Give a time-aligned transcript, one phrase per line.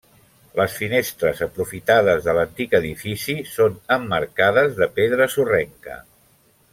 [0.59, 5.99] Les finestres, aprofitades de l’antic edifici, són emmarcades de pedra sorrenca.